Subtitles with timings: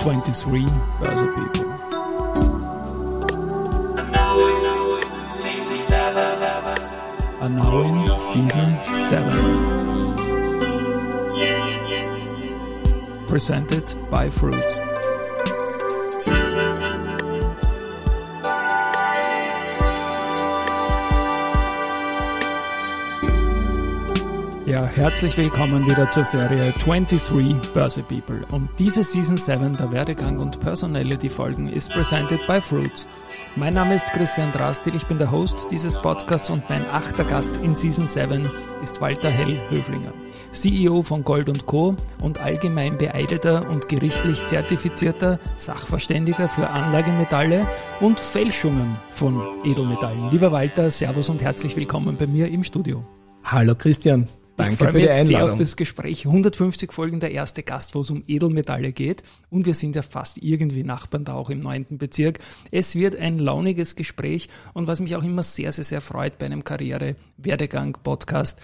[0.00, 0.66] 23
[0.98, 1.66] Börse People.
[7.40, 8.72] Are now in season
[9.08, 10.16] 7.
[13.28, 14.89] Presented by Fruits.
[24.70, 28.46] Ja, herzlich willkommen wieder zur Serie 23 Börse People.
[28.52, 33.04] Und diese Season 7 der Werdegang und Personality Folgen ist presented by Fruits.
[33.56, 37.56] Mein Name ist Christian Drastil, ich bin der Host dieses Podcasts und mein achter Gast
[37.56, 38.48] in Season 7
[38.80, 40.12] ist Walter Hell-Höflinger,
[40.52, 41.96] CEO von Gold Co.
[42.22, 47.66] und allgemein beeideter und gerichtlich zertifizierter Sachverständiger für Anlagemetalle
[47.98, 50.30] und Fälschungen von Edelmetallen.
[50.30, 53.04] Lieber Walter, Servus und herzlich willkommen bei mir im Studio.
[53.42, 54.28] Hallo Christian.
[54.62, 55.26] Danke ich für die mich Einladung.
[55.26, 56.26] sehr auf das Gespräch.
[56.26, 59.22] 150 Folgen der erste Gast, wo es um Edelmetalle geht.
[59.50, 62.38] Und wir sind ja fast irgendwie Nachbarn da auch im neunten Bezirk.
[62.70, 64.48] Es wird ein launiges Gespräch.
[64.72, 68.60] Und was mich auch immer sehr, sehr, sehr freut bei einem Karriere-Werdegang-Podcast,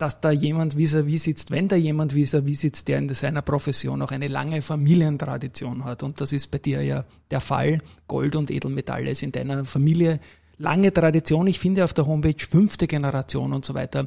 [0.00, 4.10] dass da jemand vis-à-vis sitzt, wenn da jemand vis-à-vis sitzt, der in seiner Profession auch
[4.10, 6.02] eine lange Familientradition hat.
[6.02, 7.78] Und das ist bei dir ja der Fall.
[8.08, 10.18] Gold und Edelmetalle ist in deiner Familie
[10.60, 11.46] lange Tradition.
[11.46, 14.06] Ich finde auf der Homepage fünfte Generation und so weiter.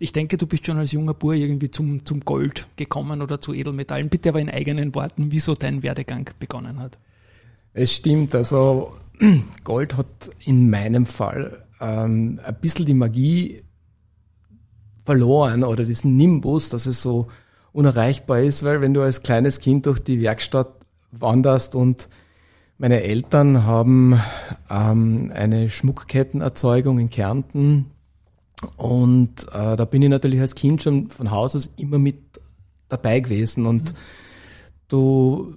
[0.00, 3.52] Ich denke, du bist schon als junger Bur irgendwie zum, zum Gold gekommen oder zu
[3.52, 4.08] Edelmetallen.
[4.08, 6.98] Bitte aber in eigenen Worten, wieso dein Werdegang begonnen hat.
[7.74, 8.92] Es stimmt, also
[9.64, 13.62] Gold hat in meinem Fall ähm, ein bisschen die Magie
[15.04, 17.28] verloren oder diesen Nimbus, dass es so
[17.72, 22.08] unerreichbar ist, weil wenn du als kleines Kind durch die Werkstatt wanderst und
[22.80, 24.18] meine Eltern haben
[24.70, 27.90] ähm, eine Schmuckkettenerzeugung in Kärnten
[28.78, 32.16] und äh, da bin ich natürlich als Kind schon von Haus aus immer mit
[32.88, 33.96] dabei gewesen und mhm.
[34.88, 35.54] du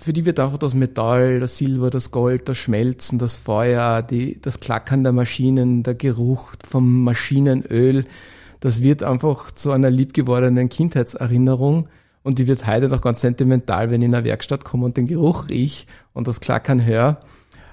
[0.00, 4.40] für die wird einfach das Metall, das Silber, das Gold, das Schmelzen, das Feuer, die,
[4.40, 8.06] das Klackern der Maschinen, der Geruch vom Maschinenöl,
[8.60, 11.88] das wird einfach zu einer liebgewordenen Kindheitserinnerung
[12.24, 15.06] und die wird heute noch ganz sentimental, wenn ich in eine Werkstatt komme und den
[15.06, 17.20] Geruch riech und das Klackern höre.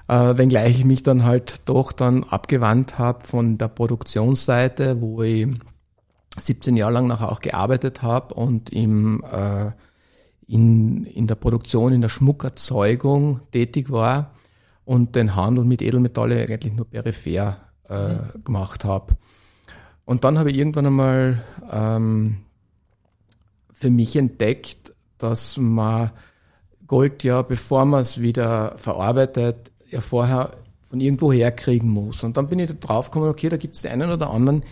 [0.08, 5.48] Äh, wenngleich ich mich dann halt doch dann abgewandt habe von der Produktionsseite, wo ich
[6.38, 9.70] 17 Jahre lang nachher auch gearbeitet habe und im, äh,
[10.46, 14.32] in, in der Produktion, in der Schmuckerzeugung tätig war
[14.84, 17.56] und den Handel mit Edelmetalle eigentlich nur peripher
[17.88, 18.44] äh, mhm.
[18.44, 19.16] gemacht habe.
[20.04, 22.38] Und dann habe ich irgendwann einmal ähm,
[23.82, 26.12] für mich entdeckt, dass man
[26.86, 30.52] Gold ja, bevor man es wieder verarbeitet, ja vorher
[30.88, 32.22] von irgendwo herkriegen muss.
[32.22, 34.62] Und dann bin ich da drauf gekommen, okay, da gibt es einen oder anderen,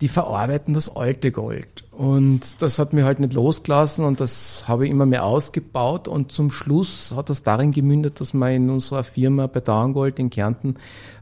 [0.00, 1.84] die verarbeiten das alte Gold.
[1.90, 6.08] Und das hat mir halt nicht losgelassen und das habe ich immer mehr ausgebaut.
[6.08, 10.30] Und zum Schluss hat das darin gemündet, dass wir in unserer Firma bei Dauerngold in
[10.30, 10.76] Kärnten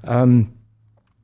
[0.07, 0.53] ähm,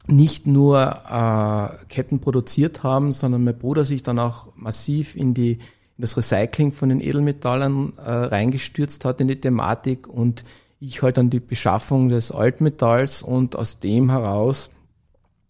[0.08, 5.58] nicht nur äh, Ketten produziert haben, sondern mein Bruder sich dann auch massiv in die
[6.00, 10.44] das Recycling von den Edelmetallen äh, reingestürzt hat in die Thematik und
[10.80, 14.70] ich halt an die Beschaffung des Altmetalls und aus dem heraus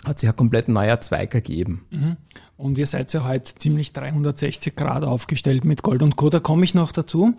[0.05, 1.85] hat sich ein komplett neuer Zweig ergeben.
[1.91, 2.17] Mhm.
[2.57, 6.31] Und ihr seid ja heute ziemlich 360 Grad aufgestellt mit Gold und Co.
[6.31, 7.35] Da komme ich noch dazu.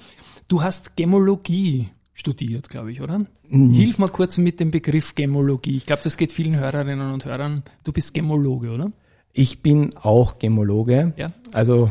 [0.47, 3.19] Du hast Gemologie studiert, glaube ich, oder?
[3.49, 3.73] Mhm.
[3.73, 5.75] Hilf mal kurz mit dem Begriff Gemologie.
[5.75, 7.63] Ich glaube, das geht vielen Hörerinnen und Hörern.
[7.83, 8.91] Du bist Gemologe, oder?
[9.33, 11.13] Ich bin auch Gemologe.
[11.15, 11.31] Ja.
[11.53, 11.89] Also,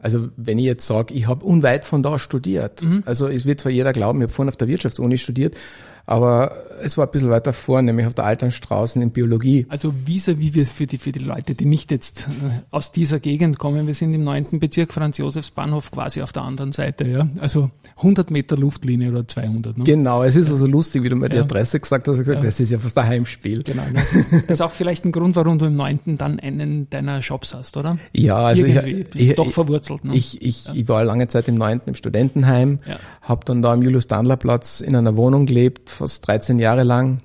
[0.00, 2.82] also wenn ich jetzt sage, ich habe unweit von da studiert.
[2.82, 3.02] Mhm.
[3.06, 5.56] Also es wird zwar jeder glauben, ich habe vorhin auf der Wirtschaftsuni studiert,
[6.08, 6.52] aber
[6.82, 9.66] es war ein bisschen weiter vor, nämlich auf der Alternstraßen in Biologie.
[9.68, 13.58] Also vis-à-vis -vis für die, für die Leute, die nicht jetzt äh, aus dieser Gegend
[13.58, 17.28] kommen, wir sind im neunten Bezirk Franz-Josefs-Bahnhof quasi auf der anderen Seite, ja.
[17.40, 19.76] Also 100 Meter Luftlinie oder 200.
[19.76, 19.84] Ne?
[19.84, 22.46] Genau, es ist also lustig, wie du mir die Adresse gesagt hast, ich gesagt, ja.
[22.46, 23.62] das ist ja fast ein Heimspiel.
[23.62, 23.82] Genau.
[23.82, 24.02] Ne?
[24.46, 27.76] Das ist auch vielleicht ein Grund, warum du im neunten dann einen deiner Shops hast,
[27.76, 27.98] oder?
[28.12, 30.04] Ja, also Irgendwie ich, ich, doch verwurzelt.
[30.04, 30.14] Ne?
[30.14, 30.72] Ich, ich, ja.
[30.74, 32.96] ich war lange Zeit im neunten im Studentenheim, ja.
[33.22, 37.18] habe dann da am Julius-Dandler-Platz in einer Wohnung gelebt, fast 13 Jahre lang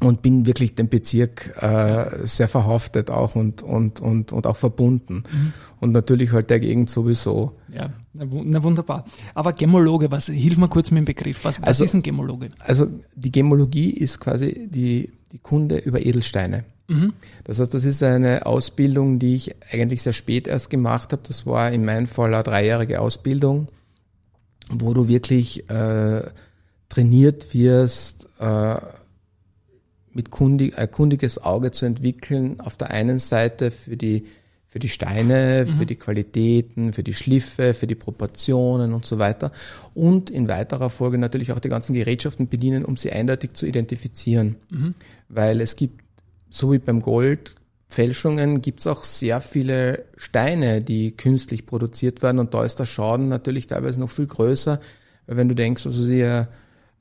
[0.00, 5.24] und bin wirklich dem Bezirk äh, sehr verhaftet auch und, und, und, und auch verbunden.
[5.30, 5.52] Mhm.
[5.80, 7.52] Und natürlich halt der Gegend sowieso.
[7.72, 9.04] Ja, na wunderbar.
[9.34, 11.44] Aber Gemologe, was, hilf mal kurz mit dem Begriff.
[11.44, 12.50] Was, was also, ist ein Gemologe?
[12.58, 16.64] Also die Gemologie ist quasi die, die Kunde über Edelsteine.
[16.88, 17.14] Mhm.
[17.44, 21.22] Das heißt, das ist eine Ausbildung, die ich eigentlich sehr spät erst gemacht habe.
[21.26, 23.68] Das war in meinem Fall eine dreijährige Ausbildung,
[24.70, 26.22] wo du wirklich äh,
[26.96, 28.76] trainiert wirst, äh,
[30.14, 34.24] mit kundig, ein kundiges Auge zu entwickeln, auf der einen Seite für die,
[34.66, 35.74] für die Steine, mhm.
[35.74, 39.52] für die Qualitäten, für die Schliffe, für die Proportionen und so weiter.
[39.92, 44.56] Und in weiterer Folge natürlich auch die ganzen Gerätschaften bedienen, um sie eindeutig zu identifizieren.
[44.70, 44.94] Mhm.
[45.28, 46.02] Weil es gibt,
[46.48, 47.56] so wie beim Gold,
[47.88, 52.86] Fälschungen gibt es auch sehr viele Steine, die künstlich produziert werden und da ist der
[52.86, 54.80] Schaden natürlich teilweise noch viel größer,
[55.26, 56.46] weil wenn du denkst, also die,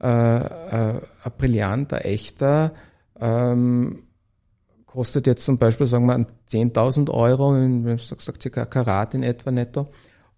[0.01, 2.73] äh, äh, ein brillanter, echter,
[3.19, 4.03] ähm,
[4.85, 9.51] kostet jetzt zum Beispiel, sagen wir, 10.000 Euro, wenn du sagst, circa Karat in etwa
[9.51, 9.89] netto.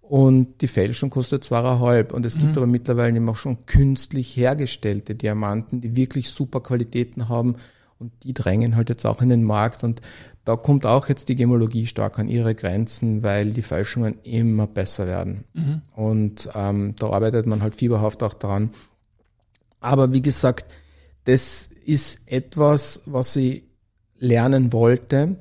[0.02, 2.14] Und die Fälschung kostet zweieinhalb.
[2.14, 2.40] Und es mhm.
[2.40, 7.56] gibt aber mittlerweile eben auch schon künstlich hergestellte Diamanten, die wirklich super Qualitäten haben.
[8.00, 9.84] Und die drängen halt jetzt auch in den Markt.
[9.84, 10.02] Und
[10.46, 15.08] da kommt auch jetzt die Gemologie stark an ihre Grenzen, weil die Fälschungen immer besser
[15.08, 15.44] werden.
[15.54, 15.82] Mhm.
[15.94, 18.70] Und ähm, da arbeitet man halt fieberhaft auch dran.
[19.88, 20.66] Aber wie gesagt,
[21.24, 23.64] das ist etwas, was ich
[24.18, 25.38] lernen wollte,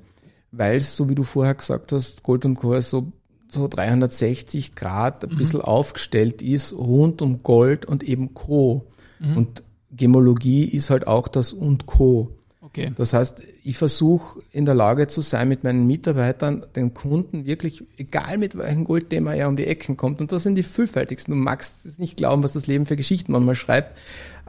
[0.53, 2.81] weil es, so wie du vorher gesagt hast, Gold und Co.
[2.81, 3.11] so,
[3.49, 5.37] so 360 Grad ein mhm.
[5.37, 8.87] bisschen aufgestellt ist, rund um Gold und eben Co.
[9.19, 9.37] Mhm.
[9.37, 12.37] Und Gemologie ist halt auch das und Co.
[12.77, 12.93] Okay.
[12.95, 17.83] Das heißt, ich versuche in der Lage zu sein, mit meinen Mitarbeitern, den Kunden wirklich,
[17.97, 21.41] egal mit welchem Goldthema er um die Ecken kommt, und das sind die vielfältigsten, du
[21.41, 23.97] magst es nicht glauben, was das Leben für Geschichten manchmal schreibt,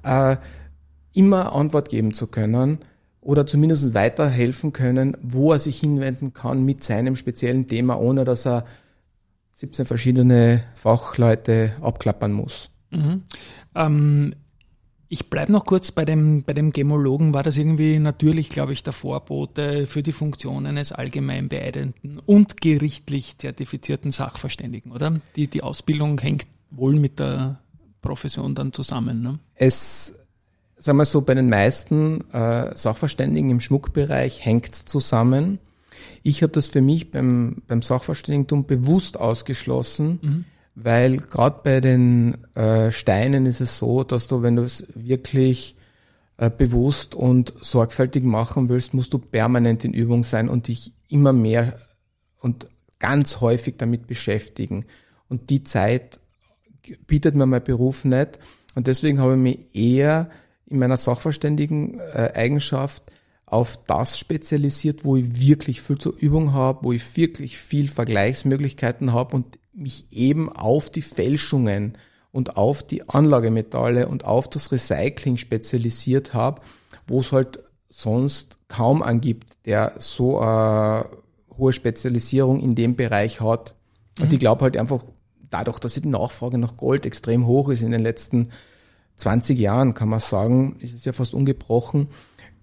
[0.04, 0.38] äh,
[1.14, 2.80] immer Antwort geben zu können
[3.22, 8.46] oder zumindest weiterhelfen können, wo er sich hinwenden kann mit seinem speziellen Thema, ohne dass
[8.46, 8.66] er
[9.52, 12.70] 17 verschiedene Fachleute abklappern muss.
[12.92, 13.24] Mhm.
[13.76, 14.36] Ähm,
[15.10, 17.34] ich bleibe noch kurz bei dem, bei dem Gemologen.
[17.34, 22.62] War das irgendwie natürlich, glaube ich, der Vorbote für die Funktion eines allgemein beeidenden und
[22.62, 25.20] gerichtlich zertifizierten Sachverständigen, oder?
[25.36, 27.60] Die, die Ausbildung hängt wohl mit der
[28.08, 29.22] Profession dann zusammen.
[29.22, 29.40] Ne?
[29.56, 30.20] Es
[30.78, 35.60] sagen wir so, bei den meisten äh, Sachverständigen im Schmuckbereich hängt zusammen.
[36.24, 40.46] Ich habe das für mich beim, beim Sachverständigentum bewusst ausgeschlossen, mhm.
[40.76, 45.76] weil gerade bei den äh, Steinen ist es so, dass du, wenn du es wirklich
[46.38, 51.34] äh, bewusst und sorgfältig machen willst, musst du permanent in Übung sein und dich immer
[51.34, 51.78] mehr
[52.40, 52.68] und
[53.00, 54.86] ganz häufig damit beschäftigen.
[55.30, 56.20] Und die Zeit
[57.08, 58.40] bietet mir mein Beruf nicht.
[58.76, 60.30] Und deswegen habe ich mich eher
[60.68, 63.04] in meiner sachverständigen äh, Eigenschaft
[63.46, 69.14] auf das spezialisiert, wo ich wirklich viel zur Übung habe, wo ich wirklich viel Vergleichsmöglichkeiten
[69.14, 71.98] habe und mich eben auf die Fälschungen
[72.32, 76.62] und auf die Anlagemetalle und auf das Recycling spezialisiert habe,
[77.08, 81.06] wo es halt sonst kaum angibt, der so eine
[81.58, 83.76] hohe Spezialisierung in dem Bereich hat.
[84.20, 84.34] Und mhm.
[84.34, 85.04] ich glaube halt einfach,
[85.50, 88.50] dadurch, dass die Nachfrage nach Gold extrem hoch ist in den letzten
[89.18, 92.08] 20 Jahren, kann man sagen, ist es ja fast ungebrochen,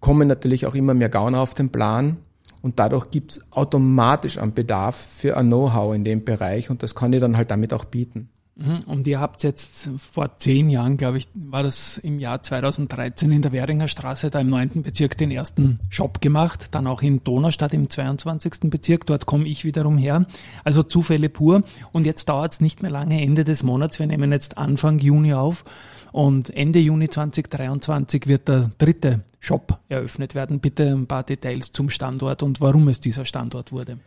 [0.01, 2.19] kommen natürlich auch immer mehr Gauner auf den Plan
[2.63, 6.95] und dadurch gibt es automatisch einen Bedarf für ein Know-how in dem Bereich und das
[6.95, 8.29] kann ich dann halt damit auch bieten.
[8.57, 8.83] Mhm.
[8.87, 13.43] Und ihr habt jetzt vor zehn Jahren, glaube ich, war das im Jahr 2013 in
[13.43, 16.69] der Währinger Straße, da im neunten Bezirk, den ersten Shop gemacht.
[16.71, 18.71] Dann auch in Donaustadt im 22.
[18.71, 19.07] Bezirk.
[19.07, 20.27] Dort komme ich wiederum her.
[20.63, 21.63] Also Zufälle pur.
[21.93, 23.99] Und jetzt dauert es nicht mehr lange, Ende des Monats.
[23.99, 25.65] Wir nehmen jetzt Anfang Juni auf.
[26.13, 30.61] Und Ende Juni 2023 wird der dritte Shop eröffnet werden.
[30.61, 33.99] Bitte ein paar Details zum Standort und warum es dieser Standort wurde.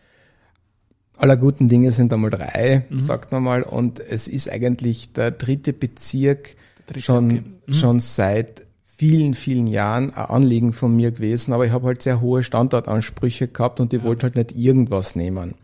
[1.18, 3.02] Aller guten Dinge sind einmal drei, mhm.
[3.02, 3.64] sagt man mal.
[3.64, 6.56] Und es ist eigentlich der dritte Bezirk
[6.86, 7.44] dritte, schon, okay.
[7.68, 7.74] mhm.
[7.74, 8.64] schon seit
[8.98, 11.54] vielen, vielen Jahren ein Anliegen von mir gewesen.
[11.54, 14.04] Aber ich habe halt sehr hohe Standortansprüche gehabt und die ja.
[14.04, 15.56] wollte halt nicht irgendwas nehmen.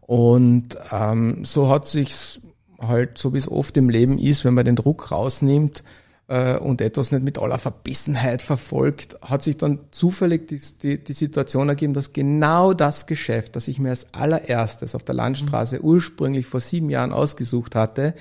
[0.00, 2.40] Und ähm, so hat sich's
[2.80, 5.84] halt, so wie es oft im Leben ist, wenn man den Druck rausnimmt
[6.30, 11.12] äh, und etwas nicht mit aller Verbissenheit verfolgt, hat sich dann zufällig die, die, die
[11.12, 15.84] Situation ergeben, dass genau das Geschäft, das ich mir als allererstes auf der Landstraße mhm.
[15.84, 18.14] ursprünglich vor sieben Jahren ausgesucht hatte,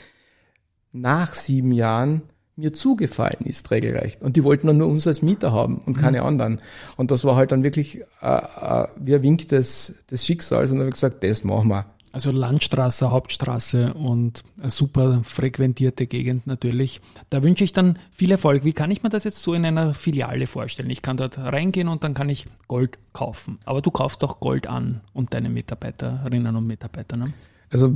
[0.91, 2.23] nach sieben Jahren
[2.55, 4.21] mir zugefallen ist, regelrecht.
[4.21, 6.27] Und die wollten dann nur uns als Mieter haben und keine mhm.
[6.27, 6.61] anderen.
[6.97, 10.71] Und das war halt dann wirklich äh, äh, wie ein Wink des, des Schicksals.
[10.71, 11.85] Und dann habe ich gesagt, das machen wir.
[12.11, 17.01] Also Landstraße, Hauptstraße und eine super frequentierte Gegend natürlich.
[17.29, 18.63] Da wünsche ich dann viel Erfolg.
[18.63, 20.89] Wie kann ich mir das jetzt so in einer Filiale vorstellen?
[20.89, 23.59] Ich kann dort reingehen und dann kann ich Gold kaufen.
[23.65, 27.15] Aber du kaufst auch Gold an und deine Mitarbeiterinnen und Mitarbeiter.
[27.15, 27.25] Ne?
[27.69, 27.93] Also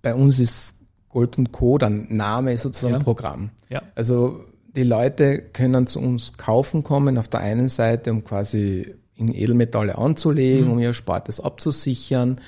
[0.00, 0.74] bei uns ist
[1.10, 1.76] Gold und Co.
[1.76, 3.00] dann Name sozusagen ja.
[3.00, 3.50] Programm.
[3.68, 3.82] Ja.
[3.94, 4.44] Also
[4.74, 9.98] die Leute können zu uns kaufen kommen auf der einen Seite, um quasi in Edelmetalle
[9.98, 10.72] anzulegen, mhm.
[10.72, 12.40] um ihr Spartes abzusichern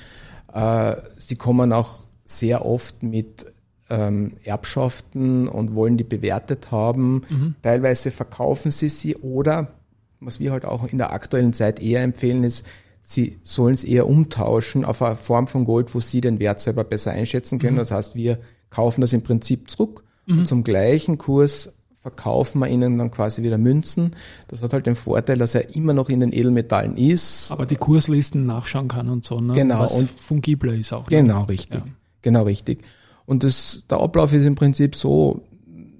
[0.55, 3.45] äh, sie kommen auch sehr oft mit
[3.89, 7.21] ähm, Erbschaften und wollen die bewertet haben.
[7.29, 7.55] Mhm.
[7.61, 9.73] Teilweise verkaufen sie sie oder,
[10.19, 12.65] was wir halt auch in der aktuellen Zeit eher empfehlen, ist,
[13.03, 16.83] sie sollen es eher umtauschen auf eine Form von Gold, wo sie den Wert selber
[16.83, 17.75] besser einschätzen können.
[17.75, 17.79] Mhm.
[17.79, 20.39] Das heißt, wir kaufen das im Prinzip zurück mhm.
[20.39, 21.73] und zum gleichen Kurs
[22.05, 24.15] verkaufen wir ihnen dann quasi wieder Münzen.
[24.47, 27.51] Das hat halt den Vorteil, dass er immer noch in den Edelmetallen ist.
[27.51, 29.53] Aber die Kurslisten nachschauen kann und so, ne?
[29.53, 29.79] Genau.
[29.79, 31.09] Was und fungibler ist auch.
[31.09, 31.17] Ne?
[31.17, 31.81] Genau, richtig.
[31.83, 31.91] Ja.
[32.21, 32.83] Genau, richtig.
[33.25, 35.41] Und das, der Ablauf ist im Prinzip so,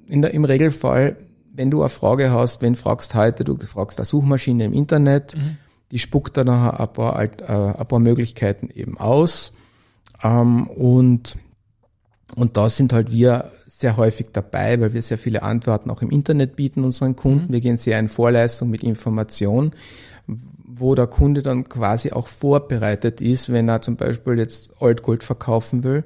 [0.05, 1.17] in der, im Regelfall,
[1.51, 5.57] wenn du eine Frage hast, wenn fragst heute, du fragst eine Suchmaschine im Internet, mhm.
[5.89, 9.53] die spuckt dann nachher ein paar, äh, ein paar Möglichkeiten eben aus.
[10.21, 11.35] Ähm, und,
[12.35, 16.09] und da sind halt wir sehr häufig dabei, weil wir sehr viele Antworten auch im
[16.09, 17.47] Internet bieten unseren Kunden.
[17.47, 17.53] Mhm.
[17.53, 19.71] Wir gehen sehr in Vorleistung mit Information,
[20.27, 25.83] wo der Kunde dann quasi auch vorbereitet ist, wenn er zum Beispiel jetzt Altgold verkaufen
[25.83, 26.05] will.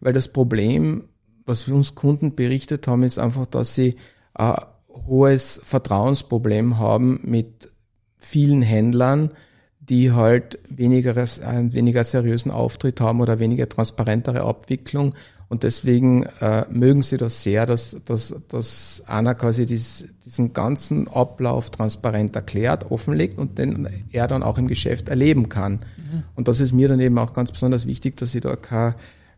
[0.00, 1.04] Weil das Problem,
[1.46, 3.94] was wir uns Kunden berichtet haben, ist einfach, dass sie
[4.34, 4.56] ein
[4.88, 7.70] hohes Vertrauensproblem haben mit
[8.16, 9.30] vielen Händlern,
[9.78, 11.14] die halt weniger,
[11.46, 15.14] einen weniger seriösen Auftritt haben oder weniger transparentere Abwicklung
[15.48, 21.08] und deswegen äh, mögen sie das sehr, dass, dass, dass Anna quasi dies, diesen ganzen
[21.08, 25.84] Ablauf transparent erklärt, offenlegt und den er dann auch im Geschäft erleben kann.
[25.96, 26.22] Mhm.
[26.34, 28.96] Und das ist mir dann eben auch ganz besonders wichtig, dass ich da keine,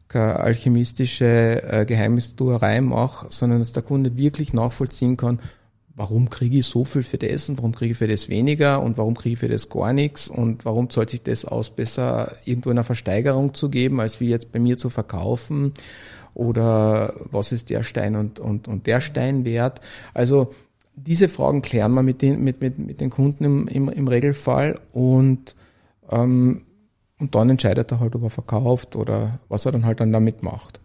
[0.09, 5.41] keine alchemistische äh, Geheimnistuerei mache, sondern dass der Kunde wirklich nachvollziehen kann,
[5.97, 8.99] warum kriege ich so viel für das und warum kriege ich für das weniger und
[8.99, 12.71] warum kriege ich für das gar nichts und warum zahlt sich das aus, besser irgendwo
[12.71, 15.73] in einer Versteigerung zu geben, als wie jetzt bei mir zu verkaufen
[16.35, 19.81] oder was ist der Stein und, und, und der Stein wert.
[20.13, 20.53] Also
[20.95, 24.79] diese Fragen klären wir mit den, mit, mit, mit den Kunden im, im, im Regelfall
[24.93, 25.57] und,
[26.11, 26.63] ähm,
[27.19, 30.43] und dann entscheidet er halt, ob er verkauft oder was er dann halt dann damit
[30.43, 30.79] macht.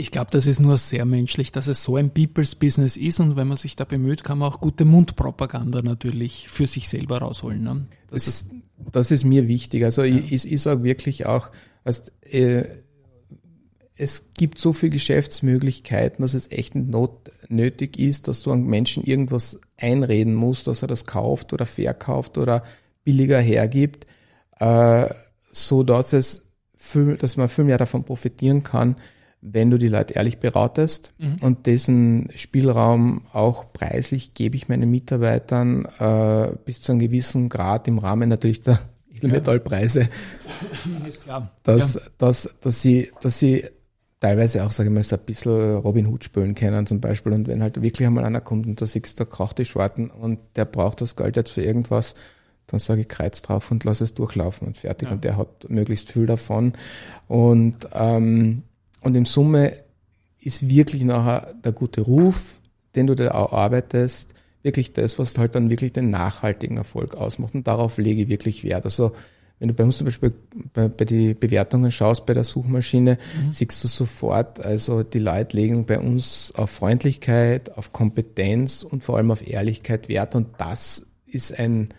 [0.00, 3.36] Ich glaube, das ist nur sehr menschlich, dass es so ein People's Business ist und
[3.36, 7.62] wenn man sich da bemüht, kann man auch gute Mundpropaganda natürlich für sich selber rausholen.
[7.62, 7.84] Ne?
[8.08, 8.54] Das, das, ist,
[8.92, 9.84] das ist mir wichtig.
[9.84, 10.16] Also ja.
[10.16, 11.50] ich, ich sage wirklich auch,
[11.84, 12.64] also, äh,
[13.94, 19.04] es gibt so viele Geschäftsmöglichkeiten, dass es echt not, nötig ist, dass du einem Menschen
[19.04, 22.64] irgendwas einreden musst, dass er das kauft oder verkauft oder
[23.04, 24.06] billiger hergibt,
[24.60, 25.04] äh,
[25.52, 28.96] so dass es viel, dass man viel mehr davon profitieren kann,
[29.42, 31.36] wenn du die Leute ehrlich beratest mhm.
[31.40, 37.88] und diesen Spielraum auch preislich gebe ich meinen Mitarbeitern äh, bis zu einem gewissen Grad
[37.88, 38.80] im Rahmen natürlich der
[39.14, 40.08] Edelmetallpreise,
[41.26, 41.50] ja.
[41.62, 42.00] dass, ja.
[42.18, 43.64] dass, dass sie, dass sie
[44.20, 47.32] teilweise auch, sage ich mal, so ein bisschen Robin Hood spielen können zum Beispiel.
[47.32, 50.10] Und wenn halt wirklich einmal einer kommt und da siehst du, da kracht die Schwarten
[50.10, 52.14] und der braucht das Geld jetzt für irgendwas,
[52.66, 55.08] dann sage ich Kreuz drauf und lass es durchlaufen und fertig.
[55.08, 55.14] Ja.
[55.14, 56.74] Und der hat möglichst viel davon.
[57.26, 58.62] Und ähm,
[59.02, 59.74] und in Summe
[60.40, 62.60] ist wirklich nachher der gute Ruf,
[62.94, 67.54] den du da auch arbeitest, wirklich das, was halt dann wirklich den nachhaltigen Erfolg ausmacht.
[67.54, 68.84] Und darauf lege ich wirklich Wert.
[68.84, 69.12] Also
[69.58, 70.32] wenn du bei uns zum Beispiel
[70.72, 73.52] bei, bei die Bewertungen schaust bei der Suchmaschine, mhm.
[73.52, 79.18] siehst du sofort, also die Leute legen bei uns auf Freundlichkeit, auf Kompetenz und vor
[79.18, 80.34] allem auf Ehrlichkeit Wert.
[80.34, 81.90] Und das ist ein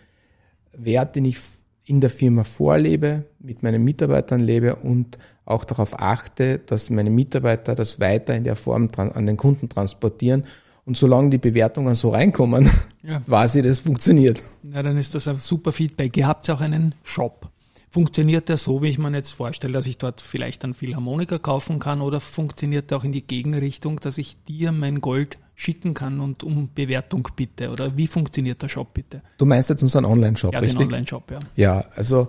[0.72, 1.38] Wert, den ich
[1.84, 7.74] in der Firma vorlebe, mit meinen Mitarbeitern lebe und auch darauf achte, dass meine Mitarbeiter
[7.74, 10.44] das weiter in der Form an den Kunden transportieren.
[10.84, 12.68] Und solange die Bewertungen so reinkommen,
[13.02, 13.22] ja.
[13.26, 14.42] weiß ich, das funktioniert.
[14.62, 16.16] Ja, dann ist das ein super Feedback.
[16.16, 17.48] Ihr habt auch einen Shop.
[17.88, 21.78] Funktioniert der so, wie ich mir jetzt vorstelle, dass ich dort vielleicht einen Philharmoniker kaufen
[21.78, 26.20] kann oder funktioniert der auch in die Gegenrichtung, dass ich dir mein Gold schicken kann
[26.20, 27.70] und um Bewertung bitte?
[27.70, 29.22] Oder wie funktioniert der Shop bitte?
[29.36, 30.78] Du meinst jetzt unseren Online-Shop, ja, richtig?
[30.78, 31.38] den Online-Shop, ja.
[31.54, 32.28] Ja, also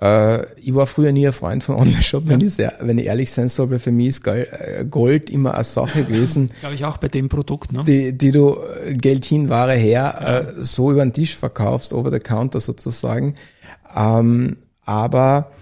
[0.00, 3.48] äh, ich war früher nie ein Freund von Online-Shop, wenn, ich wenn ich ehrlich sein
[3.48, 6.50] soll, weil für mich ist äh, Gold immer eine Sache gewesen.
[6.60, 7.84] Glaube ich auch bei dem Produkt, ne?
[7.84, 10.38] Die, die du äh, Geld hin, Ware her, ja.
[10.38, 13.36] äh, so über den Tisch verkaufst, over the counter sozusagen.
[13.94, 15.52] Ähm, aber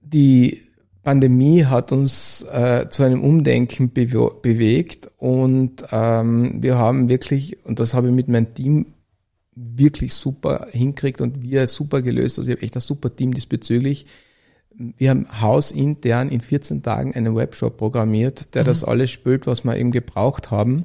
[0.00, 0.62] die
[1.02, 7.80] Pandemie hat uns äh, zu einem Umdenken bewe bewegt und ähm, wir haben wirklich, und
[7.80, 8.86] das habe ich mit meinem Team
[9.54, 12.38] wirklich super hinkriegt und wir super gelöst.
[12.38, 14.06] Also ich habe echt ein super Team diesbezüglich.
[14.72, 18.66] Wir haben hausintern in 14 Tagen einen Webshop programmiert, der mhm.
[18.66, 20.84] das alles spült, was wir eben gebraucht haben.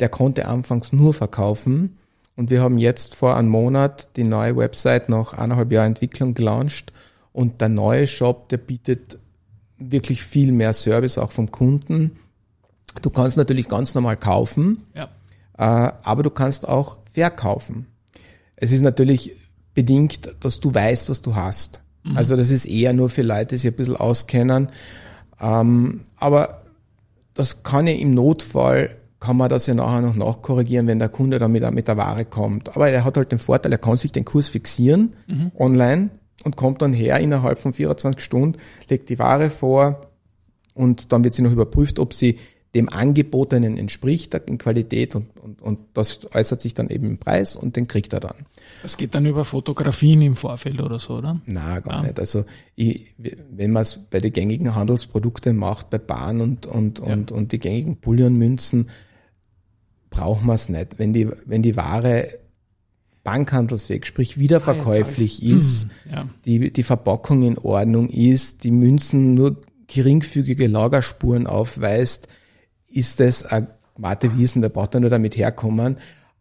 [0.00, 1.98] Der konnte anfangs nur verkaufen.
[2.36, 6.92] Und wir haben jetzt vor einem Monat die neue Website nach eineinhalb Jahren Entwicklung gelauncht.
[7.32, 9.18] Und der neue Shop, der bietet
[9.78, 12.18] wirklich viel mehr Service auch vom Kunden.
[13.02, 15.08] Du kannst natürlich ganz normal kaufen, ja.
[15.58, 17.86] äh, aber du kannst auch verkaufen.
[18.56, 19.32] Es ist natürlich
[19.74, 21.82] bedingt, dass du weißt, was du hast.
[22.04, 22.16] Mhm.
[22.16, 24.68] Also das ist eher nur für Leute, die sich ein bisschen auskennen.
[25.40, 26.62] Ähm, aber
[27.34, 31.38] das kann ja im Notfall, kann man das ja nachher noch nachkorrigieren, wenn der Kunde
[31.38, 32.76] dann mit, mit der Ware kommt.
[32.76, 35.50] Aber er hat halt den Vorteil, er kann sich den Kurs fixieren mhm.
[35.58, 36.10] online
[36.44, 38.58] und kommt dann her innerhalb von 24 Stunden,
[38.88, 40.10] legt die Ware vor
[40.74, 42.38] und dann wird sie noch überprüft, ob sie
[42.74, 47.54] dem Angebotenen entspricht in Qualität und, und, und das äußert sich dann eben im Preis
[47.54, 48.46] und den kriegt er dann.
[48.82, 51.40] Das geht dann über Fotografien im Vorfeld oder so, oder?
[51.46, 52.02] Na, gar ja.
[52.02, 52.18] nicht.
[52.18, 57.06] Also ich, wenn man es bei den gängigen Handelsprodukten macht, bei Bahn und, und, ja.
[57.06, 58.90] und, und die gängigen Bullionmünzen,
[60.10, 60.98] braucht man es nicht.
[60.98, 62.28] Wenn die, wenn die Ware
[63.22, 66.28] bankhandelsfähig, sprich wiederverkäuflich ah, ist, ja.
[66.44, 72.28] die, die Verpackung in Ordnung ist, die Münzen nur geringfügige Lagerspuren aufweist,
[72.94, 75.98] ist das ein Mate Wiesen, da braucht er nur damit herkommen.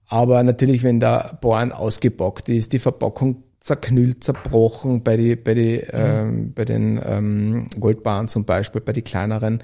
[0.08, 5.78] Aber natürlich, wenn der Born ausgebockt ist, die Verpackung zerknüllt, zerbrochen, bei, die, bei, die,
[5.78, 5.90] mhm.
[5.94, 9.64] ähm, bei den ähm, Goldbahnen zum Beispiel, bei den kleineren,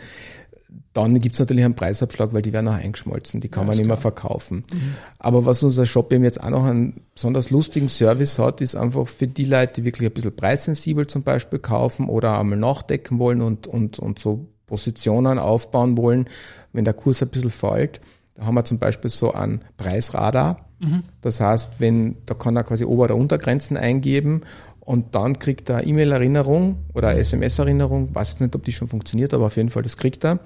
[0.94, 3.88] dann gibt's natürlich einen Preisabschlag, weil die werden auch eingeschmolzen, die kann ja, man nicht
[3.88, 4.64] mehr verkaufen.
[4.72, 4.96] Mhm.
[5.18, 9.08] Aber was unser Shop eben jetzt auch noch einen besonders lustigen Service hat, ist einfach
[9.08, 13.42] für die Leute, die wirklich ein bisschen preissensibel zum Beispiel kaufen oder einmal nachdecken wollen
[13.42, 16.28] und, und, und so Positionen aufbauen wollen,
[16.72, 18.00] wenn der Kurs ein bisschen fällt.
[18.36, 20.66] Da haben wir zum Beispiel so einen Preisradar.
[20.80, 21.04] Mhm.
[21.22, 24.44] Das heißt, wenn, da kann er quasi Ober- oder Untergrenzen eingeben
[24.80, 29.48] und dann kriegt er E-Mail-Erinnerung oder SMS-Erinnerung, weiß jetzt nicht, ob die schon funktioniert, aber
[29.48, 30.40] auf jeden Fall, das kriegt er.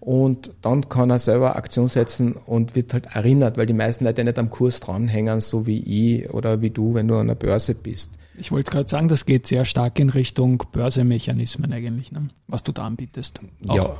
[0.00, 4.24] Und dann kann er selber Aktion setzen und wird halt erinnert, weil die meisten Leute
[4.24, 7.74] nicht am Kurs dranhängen, so wie ich oder wie du, wenn du an der Börse
[7.74, 8.18] bist.
[8.38, 12.28] Ich wollte gerade sagen, das geht sehr stark in Richtung Börsemechanismen eigentlich, ne?
[12.46, 13.40] was du da anbietest.
[13.66, 13.76] Auch.
[13.76, 13.96] Ja,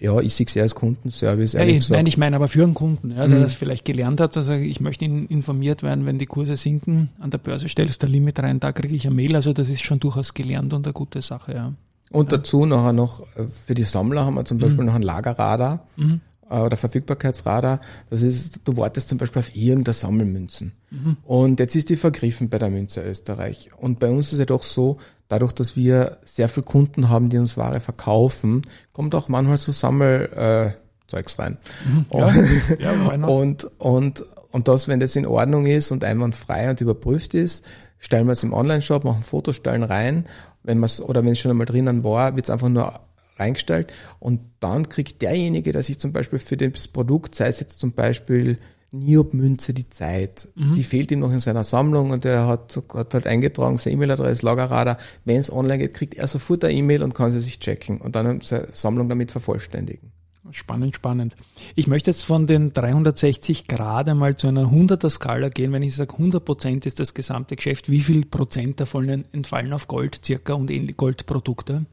[0.00, 1.54] ja, ich sehe es eher als Kundenservice.
[1.54, 3.42] Ich, nein, ich meine aber für einen Kunden, ja, der mhm.
[3.42, 7.38] das vielleicht gelernt hat, also ich möchte informiert werden, wenn die Kurse sinken, an der
[7.38, 10.00] Börse stellst du ein Limit rein, da kriege ich eine Mail, also das ist schon
[10.00, 11.72] durchaus gelernt und eine gute Sache, ja.
[12.10, 12.38] Und ja.
[12.38, 14.86] dazu nachher noch, äh, für die Sammler haben wir zum Beispiel mhm.
[14.86, 15.86] noch ein Lagerradar.
[15.96, 16.20] Mhm
[16.60, 17.80] oder Verfügbarkeitsradar,
[18.10, 20.72] das ist, du wartest zum Beispiel auf irgendeine Sammelmünzen.
[20.90, 21.16] Mhm.
[21.24, 23.70] Und jetzt ist die vergriffen bei der Münze Österreich.
[23.78, 27.38] Und bei uns ist es doch so, dadurch, dass wir sehr viele Kunden haben, die
[27.38, 31.58] uns Ware verkaufen, kommt auch manchmal so Sammelzeugs äh, rein.
[31.86, 32.06] Mhm.
[32.12, 32.32] Ja,
[32.78, 37.66] ja, und, und, und das, wenn das in Ordnung ist und einwandfrei und überprüft ist,
[37.98, 40.26] stellen wir es im Online-Shop, machen Fotos, stellen rein.
[40.64, 43.00] Wenn man oder wenn es schon einmal drinnen war, wird es einfach nur
[43.42, 47.78] reingestellt und dann kriegt derjenige, der sich zum Beispiel für das Produkt, sei es jetzt
[47.78, 48.58] zum Beispiel
[48.92, 50.74] Niob-Münze die Zeit, mhm.
[50.74, 54.44] die fehlt ihm noch in seiner Sammlung und er hat, hat halt eingetragen, seine E-Mail-Adresse,
[54.44, 54.98] Lagerradar.
[55.24, 58.16] Wenn es online geht, kriegt er sofort eine E-Mail und kann sie sich checken und
[58.16, 60.12] dann seine Sammlung damit vervollständigen.
[60.50, 61.36] Spannend, spannend.
[61.76, 65.72] Ich möchte jetzt von den 360 Grad einmal zu einer 100er Skala gehen.
[65.72, 69.86] Wenn ich sage 100 Prozent ist das gesamte Geschäft, wie viel Prozent davon entfallen auf
[69.86, 71.86] Gold circa und Goldprodukte?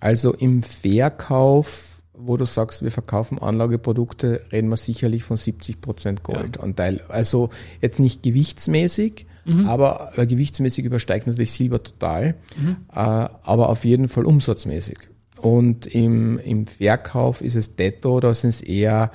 [0.00, 6.22] Also im Verkauf, wo du sagst, wir verkaufen Anlageprodukte, reden wir sicherlich von 70 Prozent
[6.22, 6.96] Goldanteil.
[6.96, 7.06] Ja.
[7.08, 7.50] Also
[7.82, 9.66] jetzt nicht gewichtsmäßig, mhm.
[9.66, 12.76] aber äh, gewichtsmäßig übersteigt natürlich Silber total, mhm.
[12.90, 14.98] äh, aber auf jeden Fall umsatzmäßig.
[15.40, 19.10] Und im, im Verkauf ist es detto, da sind es eher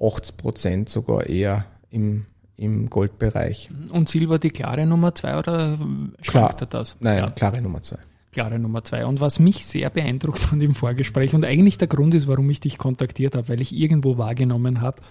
[0.00, 3.70] 80 Prozent sogar eher im, im Goldbereich.
[3.92, 5.78] Und Silber die klare Nummer zwei oder
[6.20, 6.96] schwankt Klar, das?
[7.00, 7.30] Nein, ja.
[7.30, 7.98] klare Nummer zwei
[8.32, 9.06] klare Nummer zwei.
[9.06, 12.60] Und was mich sehr beeindruckt von dem Vorgespräch und eigentlich der Grund ist, warum ich
[12.60, 15.02] dich kontaktiert habe, weil ich irgendwo wahrgenommen habe,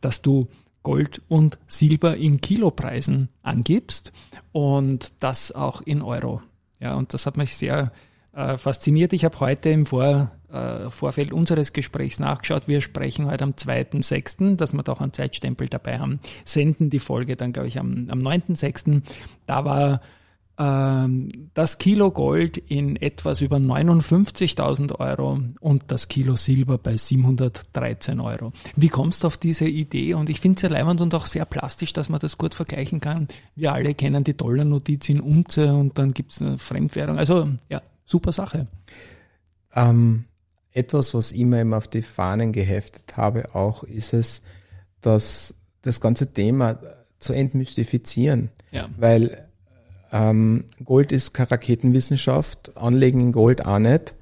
[0.00, 0.48] dass du
[0.82, 4.12] Gold und Silber in Kilopreisen angibst
[4.52, 6.40] und das auch in Euro.
[6.80, 7.92] Ja, und das hat mich sehr
[8.32, 9.12] äh, fasziniert.
[9.12, 12.68] Ich habe heute im Vor, äh, Vorfeld unseres Gesprächs nachgeschaut.
[12.68, 17.00] Wir sprechen heute am 2.6., dass wir da auch einen Zeitstempel dabei haben, senden die
[17.00, 19.02] Folge dann, glaube ich, am, am 9.6.
[19.46, 20.00] Da war
[20.58, 28.52] das Kilo Gold in etwas über 59.000 Euro und das Kilo Silber bei 713 Euro.
[28.74, 30.14] Wie kommst du auf diese Idee?
[30.14, 33.00] Und ich finde es sehr leibend und auch sehr plastisch, dass man das gut vergleichen
[33.00, 33.28] kann.
[33.54, 37.18] Wir alle kennen die Dollarnotiz in Unze und dann gibt es eine Fremdwährung.
[37.18, 38.66] Also ja, super Sache.
[39.74, 40.24] Ähm,
[40.72, 44.40] etwas, was ich mir immer auf die Fahnen geheftet habe, auch ist es,
[45.02, 46.78] dass das ganze Thema
[47.18, 48.48] zu entmystifizieren.
[48.72, 48.88] Ja.
[48.96, 49.45] Weil
[50.16, 54.14] ähm, Gold ist keine Raketenwissenschaft, Anlegen in Gold auch nicht.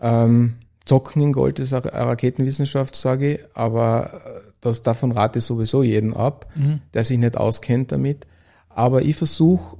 [0.00, 5.44] Ähm, Zocken in Gold ist eine Raketenwissenschaft, sage ich, aber äh, das, davon rate ich
[5.44, 6.80] sowieso jeden ab, mhm.
[6.94, 8.26] der sich nicht auskennt damit.
[8.68, 9.76] Aber ich versuche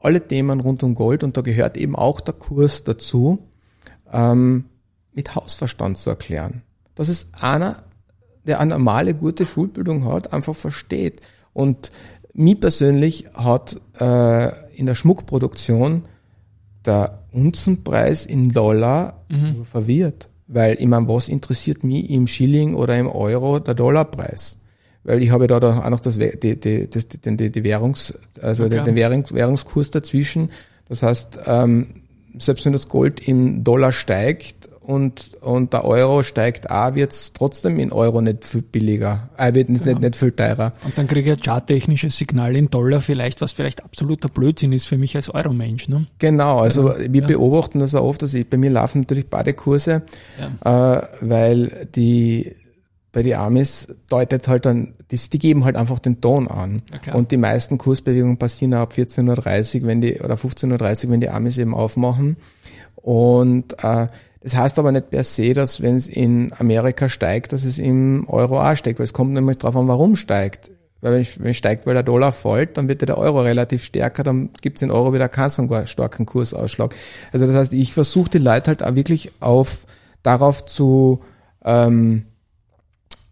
[0.00, 3.46] alle Themen rund um Gold, und da gehört eben auch der Kurs dazu,
[4.12, 4.64] ähm,
[5.12, 6.62] mit Hausverstand zu erklären.
[6.94, 7.84] Dass es einer,
[8.44, 11.20] der eine normale, gute Schulbildung hat, einfach versteht.
[11.52, 11.92] Und
[12.34, 16.04] mich persönlich hat äh, in der Schmuckproduktion
[16.84, 19.64] der Unzenpreis in Dollar mhm.
[19.64, 20.28] verwirrt.
[20.46, 24.58] Weil ich meine, was interessiert mich im Schilling oder im Euro der Dollarpreis?
[25.04, 28.14] weil ich habe da, da auch noch das, die, die, das, die, die, die Währungs,
[28.40, 28.84] also okay.
[28.84, 30.50] den Währungs, Währungskurs dazwischen.
[30.88, 32.02] Das heißt, ähm,
[32.38, 37.32] selbst wenn das Gold im Dollar steigt und, und der Euro steigt auch, wird es
[37.32, 39.98] trotzdem in Euro nicht viel billiger, äh, wird nicht, genau.
[39.98, 40.72] nicht, nicht viel teurer.
[40.84, 44.86] Und dann kriege ich ein charttechnisches Signal in Dollar vielleicht, was vielleicht absoluter Blödsinn ist
[44.86, 45.88] für mich als Euro-Mensch.
[45.88, 46.06] Ne?
[46.18, 47.26] Genau, also wir ja.
[47.26, 50.02] beobachten das auch oft, dass ich, bei mir laufen natürlich beide Kurse,
[50.38, 50.96] ja.
[50.98, 52.56] äh, weil die
[53.12, 56.82] bei die Amis deutet halt dann, die, die geben halt einfach den Ton an.
[56.94, 57.12] Okay.
[57.12, 61.28] Und die meisten Kursbewegungen passieren ab 14.30 Uhr, wenn die, oder 15.30 Uhr, wenn die
[61.28, 62.38] Amis eben aufmachen.
[62.96, 64.06] Und äh,
[64.42, 68.28] das heißt aber nicht per se, dass wenn es in Amerika steigt, dass es im
[68.28, 70.70] Euro auch steigt, weil es kommt nämlich darauf an, warum steigt.
[71.00, 74.22] Weil wenn, ich, steigt, weil der Dollar fällt, dann wird ja der Euro relativ stärker,
[74.22, 76.94] dann gibt es in Euro wieder keinen so starken Kursausschlag.
[77.32, 79.86] Also das heißt, ich versuche die Leute halt auch wirklich auf
[80.22, 81.22] darauf zu
[81.64, 82.26] ähm,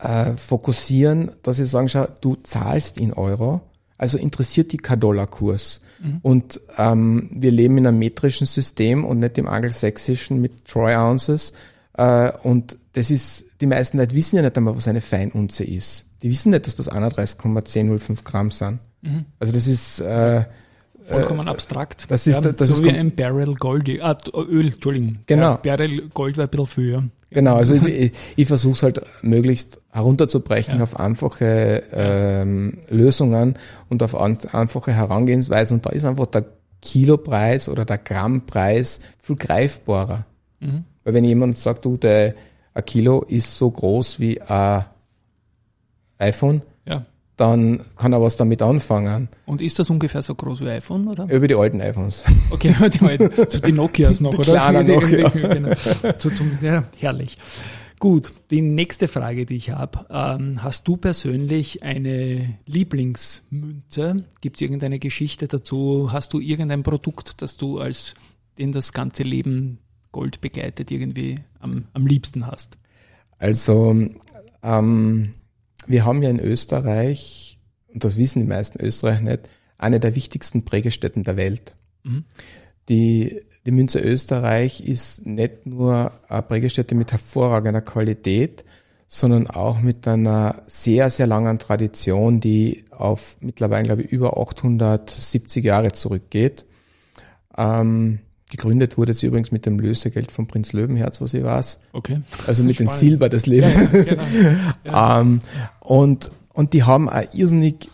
[0.01, 3.61] äh, fokussieren, dass sie sagen, schau, du zahlst in Euro,
[3.99, 5.81] also interessiert die kein Dollarkurs.
[6.01, 6.19] Mhm.
[6.23, 11.53] Und ähm, wir leben in einem metrischen System und nicht im angelsächsischen mit Troy Ounces.
[11.95, 16.07] Äh, und das ist, die meisten Leute wissen ja nicht einmal, was eine Feinunze ist.
[16.23, 18.79] Die wissen nicht, dass das 31,1005 Gramm sind.
[19.03, 19.25] Mhm.
[19.39, 20.45] Also das ist äh,
[21.03, 22.07] vollkommen äh, abstrakt.
[22.09, 25.19] Das ist, ja, das so ist wie ein Barrel Gold, ah, Öl, Entschuldigung.
[25.27, 25.53] Genau.
[25.53, 27.03] Ja, Barrel Gold war ein bisschen früher.
[27.31, 30.83] Genau, also ich, ich versuche es halt möglichst herunterzubrechen ja.
[30.83, 33.57] auf einfache ähm, Lösungen
[33.89, 35.79] und auf an, einfache Herangehensweisen.
[35.79, 36.45] Und da ist einfach der
[36.83, 40.27] Kilopreis oder der Grammpreis viel greifbarer.
[40.61, 40.85] Mhm.
[41.05, 42.35] Weil wenn jemand sagt, du, der,
[42.75, 44.85] ein Kilo ist so groß wie ein
[46.19, 46.63] iPhone.
[47.40, 49.29] Dann kann er was damit anfangen.
[49.46, 51.26] Und ist das ungefähr so groß wie iPhone, oder?
[51.31, 52.24] Über die alten iPhones.
[52.50, 54.83] Okay, die alten, so die Nokias noch, oder?
[54.83, 55.29] Noch, ja.
[55.31, 55.74] genau.
[56.18, 57.38] Zu, zum, ja, herrlich.
[57.98, 60.07] Gut, die nächste Frage, die ich habe.
[60.11, 64.24] Ähm, hast du persönlich eine Lieblingsmünze?
[64.42, 66.11] Gibt es irgendeine Geschichte dazu?
[66.12, 68.14] Hast du irgendein Produkt, das du als
[68.59, 69.79] den das ganze Leben
[70.12, 72.76] Gold begleitet irgendwie am, am liebsten hast?
[73.38, 73.96] Also
[74.62, 75.35] ähm,
[75.87, 77.59] wir haben ja in Österreich,
[77.93, 81.75] und das wissen die meisten Österreicher nicht, eine der wichtigsten Prägestätten der Welt.
[82.03, 82.25] Mhm.
[82.88, 88.64] Die, die Münze Österreich ist nicht nur eine Prägestätte mit hervorragender Qualität,
[89.07, 95.64] sondern auch mit einer sehr, sehr langen Tradition, die auf mittlerweile, glaube ich, über 870
[95.64, 96.64] Jahre zurückgeht.
[97.57, 101.81] Ähm, Gegründet wurde sie übrigens mit dem Lösegeld von Prinz Löwenherz, was ich weiß.
[101.93, 102.21] Okay.
[102.47, 103.75] Also mit dem Silber des Lebens.
[103.75, 104.23] Ja, genau.
[104.85, 105.21] ja.
[105.21, 105.39] ähm,
[105.81, 107.89] und, und die haben einen irrsinnig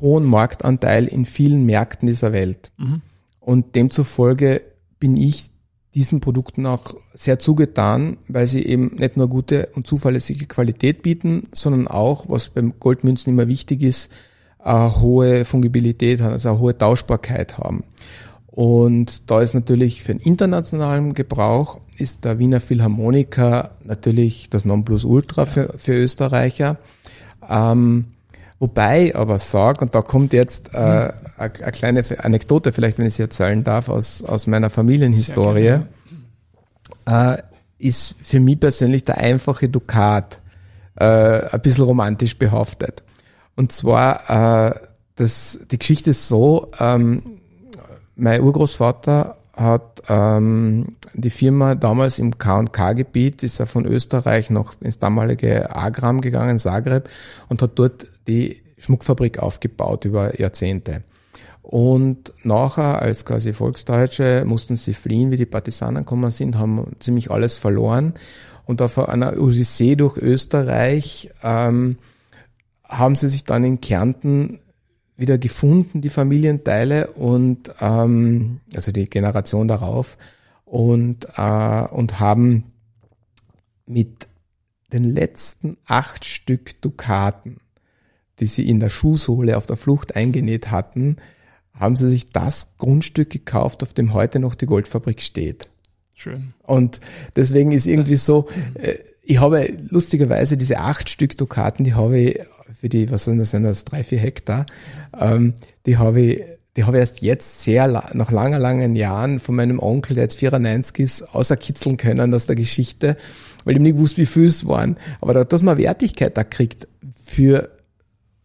[0.00, 2.72] hohen Marktanteil in vielen Märkten dieser Welt.
[2.78, 3.02] Mhm.
[3.40, 4.62] Und demzufolge
[4.98, 5.50] bin ich
[5.94, 11.42] diesen Produkten auch sehr zugetan, weil sie eben nicht nur gute und zuverlässige Qualität bieten,
[11.52, 14.10] sondern auch, was beim Goldmünzen immer wichtig ist,
[14.58, 17.84] eine hohe Fungibilität, also eine hohe Tauschbarkeit haben.
[18.52, 25.46] Und da ist natürlich für den internationalen Gebrauch ist der Wiener Philharmoniker natürlich das Nonplusultra
[25.46, 26.78] für, für Österreicher.
[27.48, 28.06] Ähm,
[28.58, 33.14] wobei aber sag und da kommt jetzt äh, eine, eine kleine Anekdote, vielleicht wenn ich
[33.14, 35.80] sie erzählen darf, aus, aus meiner Familienhistorie,
[37.06, 37.36] äh,
[37.78, 40.42] ist für mich persönlich der einfache Dukat
[40.96, 43.04] äh, ein bisschen romantisch behaftet.
[43.56, 44.80] Und zwar, äh,
[45.16, 47.39] das, die Geschichte ist so, ähm,
[48.16, 54.98] mein Urgroßvater hat ähm, die Firma damals im K&K-Gebiet, ist er von Österreich noch ins
[54.98, 57.08] damalige Agram gegangen, Zagreb,
[57.48, 61.02] und hat dort die Schmuckfabrik aufgebaut über Jahrzehnte.
[61.62, 67.30] Und nachher, als quasi Volksdeutsche, mussten sie fliehen, wie die Partisanen gekommen sind, haben ziemlich
[67.30, 68.14] alles verloren.
[68.64, 71.98] Und auf einer Odyssee durch Österreich ähm,
[72.84, 74.60] haben sie sich dann in Kärnten
[75.20, 80.16] wieder gefunden, die Familienteile und ähm, also die Generation darauf
[80.64, 82.72] und, äh, und haben
[83.86, 84.28] mit
[84.92, 87.58] den letzten acht Stück Dukaten,
[88.40, 91.16] die sie in der Schuhsohle auf der Flucht eingenäht hatten,
[91.74, 95.68] haben sie sich das Grundstück gekauft, auf dem heute noch die Goldfabrik steht.
[96.14, 96.54] Schön.
[96.62, 97.00] Und
[97.36, 102.40] deswegen ist irgendwie so, äh, ich habe lustigerweise diese acht Stück Dukaten, die habe ich
[102.78, 104.66] für die, was sind das, sind das drei, vier Hektar,
[105.18, 105.54] ähm,
[105.86, 106.42] die habe ich,
[106.76, 110.38] die habe ich erst jetzt sehr, nach langer, langen Jahren von meinem Onkel, der jetzt
[110.38, 113.16] 94 ist, außerkitzeln können aus der Geschichte,
[113.64, 114.96] weil ich nicht wusste, wie viel es waren.
[115.20, 116.86] Aber da, dass man Wertigkeit da kriegt
[117.24, 117.70] für,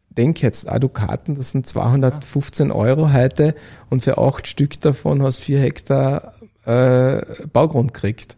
[0.09, 3.53] denk jetzt, auch Dukaten, das sind 215 Euro heute
[3.89, 6.33] und für acht Stück davon hast vier Hektar
[6.65, 7.21] äh,
[7.53, 8.37] Baugrund gekriegt.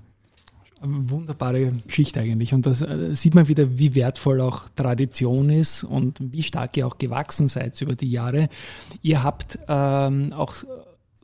[0.82, 2.54] Wunderbare Geschichte eigentlich.
[2.54, 6.88] Und das äh, sieht man wieder, wie wertvoll auch Tradition ist und wie stark ihr
[6.88, 8.50] auch gewachsen seid über die Jahre.
[9.02, 10.56] Ihr habt ähm, auch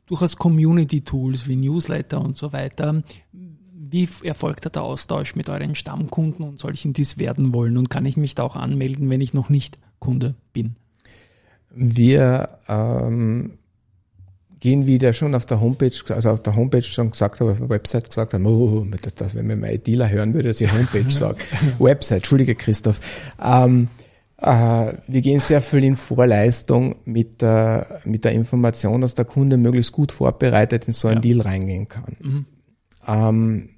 [0.06, 3.02] durchaus Community-Tools wie Newsletter und so weiter.
[3.32, 7.76] Wie erfolgt der Austausch mit euren Stammkunden und solchen, die es werden wollen?
[7.76, 10.76] Und kann ich mich da auch anmelden, wenn ich noch nicht Kunde bin?
[11.70, 13.58] Wir ähm,
[14.64, 17.68] gehen wieder schon auf der Homepage, also auf der Homepage schon gesagt habe, auf der
[17.68, 21.36] Website gesagt haben, oh, das, wenn mir mein Dealer hören würde, dass ich Homepage sage.
[21.78, 22.98] Website, Entschuldige Christoph.
[23.44, 23.88] Ähm,
[24.38, 29.58] äh, wir gehen sehr viel in Vorleistung mit der, mit der Information, dass der Kunde
[29.58, 31.20] möglichst gut vorbereitet in so einen ja.
[31.20, 32.16] Deal reingehen kann.
[32.20, 32.46] Mhm.
[33.06, 33.68] Ähm,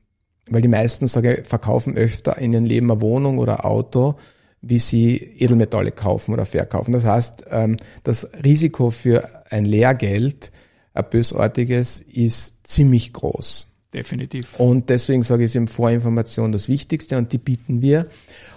[0.49, 4.15] weil die meisten, sage ich, verkaufen öfter in ihrem Leben eine Wohnung oder ein Auto,
[4.63, 6.93] wie sie Edelmetalle kaufen oder verkaufen.
[6.93, 10.53] Das heißt, ähm, das Risiko für ein Lehrgeld
[10.97, 13.73] ein bösartiges, ist ziemlich groß.
[13.95, 14.59] Definitiv.
[14.59, 18.09] Und deswegen sage ich, ist eben Vorinformation das Wichtigste und die bieten wir.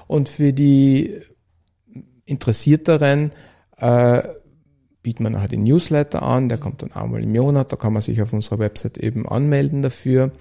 [0.08, 1.20] Und für die
[2.26, 3.32] Interessierteren
[3.78, 4.22] äh,
[5.02, 8.02] bietet man halt den Newsletter an, der kommt dann einmal im Monat, da kann man
[8.02, 10.32] sich auf unserer Website eben anmelden dafür.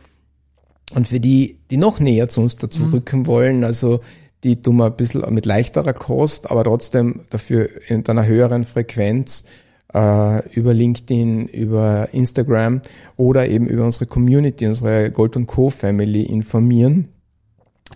[0.94, 2.92] Und für die, die noch näher zu uns dazu mhm.
[2.92, 4.00] rücken wollen, also
[4.44, 9.44] die tun wir ein bisschen mit leichterer Kost, aber trotzdem dafür in einer höheren Frequenz
[9.94, 12.83] äh, über LinkedIn, über Instagram
[13.16, 15.70] oder eben über unsere Community, unsere Gold Co.
[15.70, 17.09] Family informieren.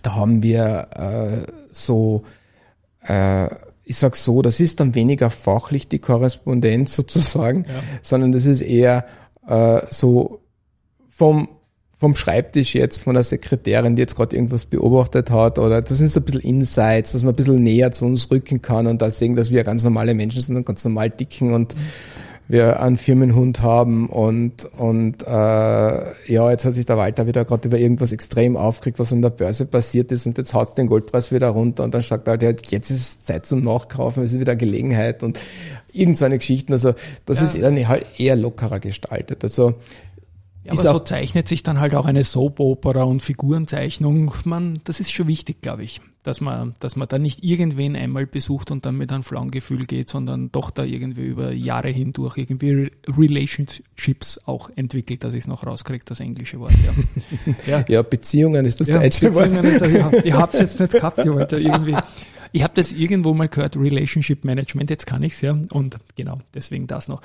[0.01, 2.23] Da haben wir äh, so,
[3.07, 3.47] äh,
[3.83, 7.83] ich sag so, das ist dann weniger fachlich die Korrespondenz sozusagen, ja.
[8.01, 9.05] sondern das ist eher
[9.47, 10.39] äh, so
[11.09, 11.47] vom
[12.03, 16.09] vom Schreibtisch jetzt von der Sekretärin, die jetzt gerade irgendwas beobachtet hat, oder das sind
[16.09, 19.09] so ein bisschen Insights, dass man ein bisschen näher zu uns rücken kann und da
[19.09, 21.73] sehen, dass wir ganz normale Menschen sind und ganz normal dicken und
[22.49, 27.69] wir einen Firmenhund haben und und äh, ja, jetzt hat sich der Walter wieder gerade
[27.69, 31.31] über irgendwas extrem aufgeregt, was an der Börse passiert ist und jetzt haut den Goldpreis
[31.31, 34.41] wieder runter und dann sagt er halt, jetzt ist es Zeit zum Nachkaufen, es ist
[34.41, 35.39] wieder Gelegenheit und
[35.93, 37.45] irgend so eine Geschichten, also das ja.
[37.45, 39.41] ist eher, halt eher lockerer gestaltet.
[39.45, 39.75] Also
[40.63, 44.33] ja, aber so zeichnet sich dann halt auch eine Soap-Opera und Figurenzeichnung.
[44.45, 48.25] Man, das ist schon wichtig, glaube ich, dass man, dass man da nicht irgendwen einmal
[48.25, 52.37] besucht und dann mit einem flauen Gefühl geht, sondern doch da irgendwie über Jahre hindurch
[52.37, 56.73] irgendwie Relationships auch entwickelt, dass ich es noch rauskriege, das englische Wort.
[56.85, 57.85] Ja, ja.
[57.89, 59.65] ja Beziehungen ist das ja, deutsche Beziehungen Wort.
[59.65, 61.97] Ist das, ja, ich habe es jetzt nicht gehabt, ich wollte irgendwie.
[62.55, 65.57] Ich habe das irgendwo mal gehört, Relationship Management, jetzt kann ich's ja.
[65.71, 67.21] Und genau, deswegen das noch.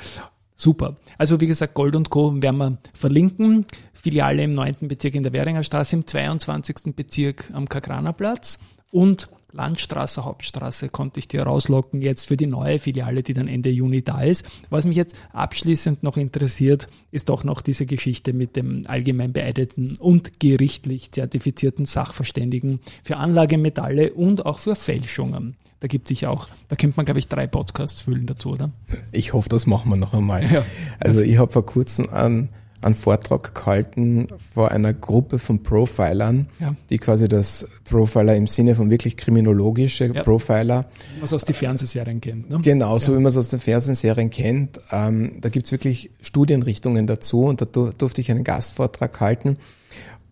[0.60, 0.96] Super.
[1.18, 2.42] Also wie gesagt, Gold und Co.
[2.42, 3.64] werden wir verlinken.
[3.94, 4.76] Filiale im 9.
[4.82, 6.96] Bezirk in der Währinger Straße, im 22.
[6.96, 8.58] Bezirk am Kakranerplatz
[8.90, 13.70] und Landstraße, Hauptstraße konnte ich dir rauslocken jetzt für die neue Filiale, die dann Ende
[13.70, 14.44] Juni da ist.
[14.68, 19.96] Was mich jetzt abschließend noch interessiert, ist doch noch diese Geschichte mit dem allgemein beeideten
[19.98, 25.56] und gerichtlich zertifizierten Sachverständigen für Anlagemetalle und auch für Fälschungen.
[25.80, 28.70] Da gibt sich auch, da könnte man, glaube ich, drei Podcasts füllen dazu, oder?
[29.12, 30.42] Ich hoffe, das machen wir noch einmal.
[30.52, 30.64] Ja.
[31.00, 36.74] Also ich habe vor kurzem einen, einen Vortrag gehalten vor einer Gruppe von Profilern, ja.
[36.90, 40.22] die quasi das Profiler im Sinne von wirklich kriminologische ja.
[40.22, 40.86] Profiler.
[40.86, 42.50] Was man es aus den Fernsehserien kennt.
[42.50, 42.60] Ne?
[42.62, 44.80] Genau, so wie man es aus den Fernsehserien kennt.
[44.92, 49.58] Ähm, da gibt's wirklich Studienrichtungen dazu und da durfte ich einen Gastvortrag halten.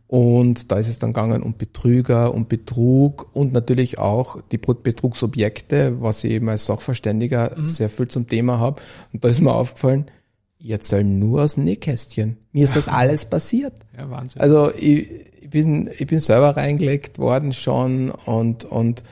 [0.08, 6.00] Und da ist es dann gegangen um Betrüger, um Betrug und natürlich auch die Betrugsobjekte,
[6.00, 7.66] was ich eben als Sachverständiger mhm.
[7.66, 8.80] sehr viel zum Thema habe.
[9.12, 10.06] Und da ist mir aufgefallen,
[10.58, 12.36] ich erzähle nur aus dem Nähkästchen.
[12.52, 13.74] Mir ist das alles passiert.
[13.96, 14.40] Ja, Wahnsinn.
[14.40, 15.08] Also ich,
[15.40, 19.02] ich, bin, ich bin selber reingelegt worden schon und, und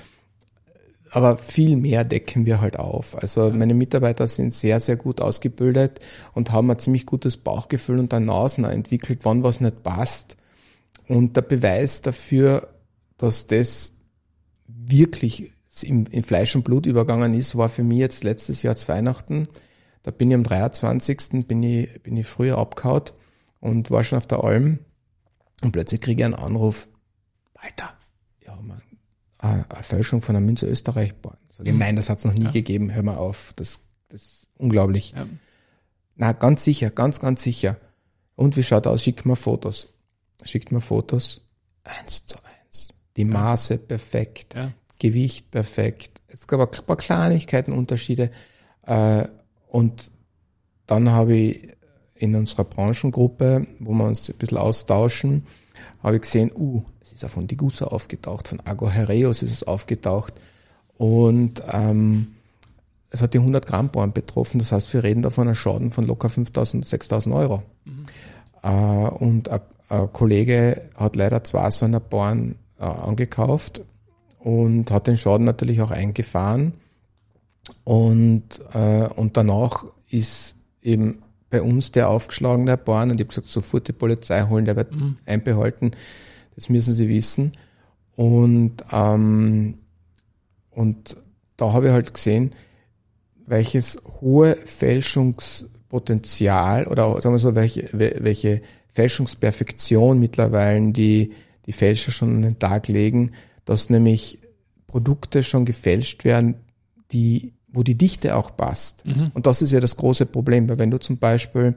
[1.10, 3.16] aber viel mehr decken wir halt auf.
[3.20, 3.54] Also ja.
[3.54, 6.00] meine Mitarbeiter sind sehr, sehr gut ausgebildet
[6.32, 10.36] und haben ein ziemlich gutes Bauchgefühl und ein Nasen entwickelt, wann was nicht passt
[11.06, 12.68] und der Beweis dafür,
[13.18, 13.92] dass das
[14.66, 15.52] wirklich
[15.82, 19.48] in, in Fleisch und Blut übergangen ist, war für mich jetzt letztes Jahr zu Weihnachten.
[20.04, 21.46] Da bin ich am 23.
[21.48, 23.02] bin ich, bin ich früher abgehauen
[23.60, 24.78] und war schon auf der Alm
[25.62, 26.86] und plötzlich kriege ich einen Anruf.
[27.54, 27.92] Alter,
[28.46, 28.80] ja, man,
[29.38, 31.14] eine Fälschung von einer Münze Österreich.
[31.16, 31.36] Boah.
[31.50, 31.78] Sag ich, mhm.
[31.80, 32.50] nein, das hat es noch nie ja.
[32.52, 32.92] gegeben.
[32.92, 33.52] Hör mal auf.
[33.56, 35.14] Das, das ist unglaublich.
[35.16, 35.26] Ja.
[36.14, 37.76] Na, ganz sicher, ganz, ganz sicher.
[38.36, 39.02] Und wie schaut aus?
[39.02, 39.94] Schick mir Fotos
[40.44, 41.40] schickt mir Fotos,
[41.84, 42.88] eins zu eins.
[43.16, 43.28] Die ja.
[43.28, 44.72] Maße perfekt, ja.
[44.98, 46.20] Gewicht perfekt.
[46.28, 48.30] Es gab ein paar Kleinigkeiten, Unterschiede.
[48.82, 49.26] Äh,
[49.74, 50.12] und
[50.86, 51.68] dann habe ich
[52.14, 55.46] in unserer Branchengruppe, wo wir uns ein bisschen austauschen,
[56.00, 59.64] habe ich gesehen, uh, es ist auch von Digusa aufgetaucht, von Ago Herreos ist es
[59.64, 60.34] aufgetaucht.
[60.96, 62.36] Und ähm,
[63.10, 64.60] es hat die 100 Gramm Born betroffen.
[64.60, 67.64] Das heißt, wir reden da von einem Schaden von locker 5.000, 6.000 Euro.
[67.84, 68.04] Mhm.
[68.62, 73.82] Äh, und ein Kollege hat leider zwei so einer Bauern äh, angekauft
[74.38, 76.74] und hat den Schaden natürlich auch eingefahren.
[77.84, 83.48] Und, äh, und danach ist eben bei uns der aufgeschlagene Bauern und ich habe gesagt,
[83.48, 85.16] sofort die Polizei holen, der wird mhm.
[85.24, 85.92] einbehalten.
[86.56, 87.52] Das müssen sie wissen.
[88.16, 89.78] Und, ähm,
[90.70, 91.16] und
[91.56, 92.50] da habe ich halt gesehen,
[93.46, 101.32] welches hohe Fälschungspotenzial oder sagen wir so, welche, welche Fälschungsperfektion mittlerweile die,
[101.66, 103.32] die Fälscher schon an den Tag legen,
[103.64, 104.38] dass nämlich
[104.86, 106.54] Produkte schon gefälscht werden,
[107.12, 109.06] die, wo die Dichte auch passt.
[109.06, 109.30] Mhm.
[109.34, 111.74] Und das ist ja das große Problem, weil wenn du zum Beispiel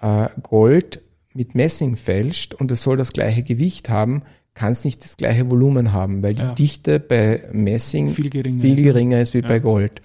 [0.00, 1.02] äh, Gold
[1.34, 4.22] mit Messing fälscht und es soll das gleiche Gewicht haben,
[4.54, 6.48] kann es nicht das gleiche Volumen haben, weil ja.
[6.48, 9.48] die Dichte bei Messing viel geringer, viel geringer ist wie ja.
[9.48, 10.00] bei Gold.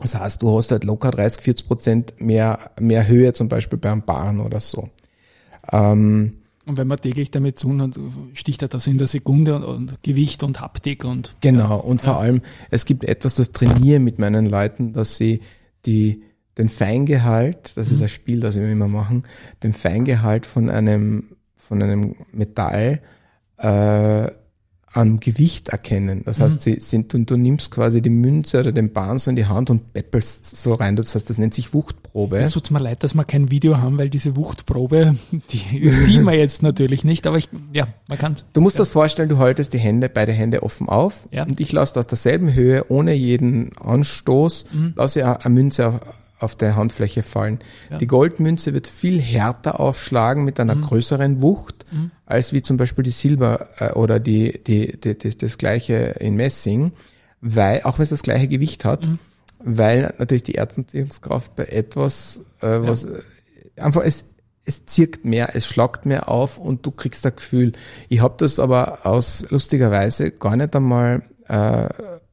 [0.00, 4.02] Das heißt, du hast halt locker 30, 40 Prozent mehr, mehr Höhe zum Beispiel beim
[4.02, 4.88] Barren oder so.
[5.70, 7.98] Ähm, und wenn man täglich damit zu tun hat,
[8.34, 11.34] sticht er das in der Sekunde und, und Gewicht und Haptik und.
[11.40, 11.68] Genau.
[11.68, 12.20] Ja, und vor ja.
[12.20, 15.40] allem, es gibt etwas, das trainiere mit meinen Leuten, dass sie
[15.86, 16.22] die,
[16.58, 17.94] den Feingehalt, das mhm.
[17.94, 19.24] ist ein Spiel, das wir immer machen,
[19.62, 23.00] den Feingehalt von einem, von einem Metall,
[23.56, 24.30] äh,
[24.92, 26.22] am Gewicht erkennen.
[26.24, 26.60] Das heißt, mhm.
[26.60, 29.70] sie sind, und du nimmst quasi die Münze oder den Bahn so in die Hand
[29.70, 30.96] und peppelst so rein.
[30.96, 32.38] Das heißt, das nennt sich Wuchtprobe.
[32.38, 35.16] Es tut mir leid, dass wir kein Video haben, weil diese Wuchtprobe,
[35.50, 38.80] die sieht man jetzt natürlich nicht, aber ich, ja, man kann Du musst ja.
[38.80, 41.44] das vorstellen, du haltest die Hände, beide Hände offen auf ja.
[41.44, 44.92] und ich lasse aus derselben Höhe, ohne jeden Anstoß, mhm.
[44.96, 46.00] lasse eine Münze auf
[46.56, 47.58] der Handfläche fallen.
[47.90, 47.98] Ja.
[47.98, 50.82] Die Goldmünze wird viel härter aufschlagen mit einer mhm.
[50.82, 52.10] größeren Wucht, mhm.
[52.26, 56.36] als wie zum Beispiel die Silber äh, oder die, die, die, die, das gleiche in
[56.36, 56.92] Messing,
[57.40, 59.18] weil, auch wenn es das gleiche Gewicht hat, mhm.
[59.58, 63.10] weil natürlich die Erdanziehungskraft bei etwas, äh, was ja.
[63.10, 64.24] Äh, einfach es,
[64.64, 67.72] es zirkt mehr, es schlagt mehr auf und du kriegst ein Gefühl.
[68.08, 71.88] Ich habe das aber aus lustigerweise gar nicht einmal äh,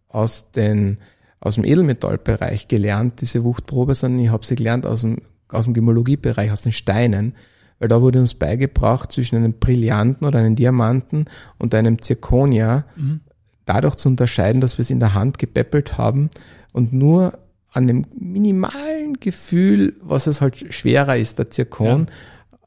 [0.10, 0.98] aus den
[1.40, 5.18] aus dem Edelmetallbereich gelernt, diese Wuchtprobe, sondern ich habe sie gelernt aus dem,
[5.50, 7.36] aus dem Gemologiebereich, aus den Steinen.
[7.80, 11.26] Weil da wurde uns beigebracht, zwischen einem Brillanten oder einem Diamanten
[11.58, 13.20] und einem Zirkonia mhm.
[13.66, 16.30] dadurch zu unterscheiden, dass wir es in der Hand gepäppelt haben
[16.72, 17.38] und nur
[17.76, 22.08] an dem minimalen Gefühl, was es halt schwerer ist, der Zirkon,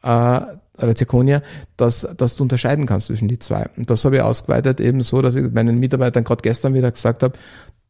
[0.04, 0.36] ja.
[0.36, 1.42] äh, oder Zirkonia,
[1.76, 3.66] dass, dass du unterscheiden kannst zwischen die zwei.
[3.76, 7.22] Und das habe ich ausgeweitet eben so, dass ich meinen Mitarbeitern gerade gestern wieder gesagt
[7.22, 7.36] habe,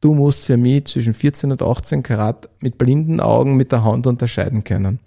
[0.00, 4.06] du musst für mich zwischen 14 und 18 Karat mit blinden Augen mit der Hand
[4.06, 5.00] unterscheiden können.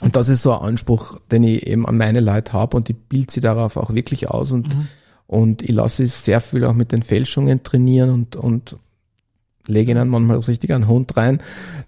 [0.00, 2.96] Und das ist so ein Anspruch, den ich eben an meine Leute habe und ich
[2.96, 4.88] bild sie darauf auch wirklich aus und, mhm.
[5.26, 8.76] und ich lasse sie sehr viel auch mit den Fälschungen trainieren und, und
[9.66, 11.42] lege ihnen manchmal richtig einen Hund rein,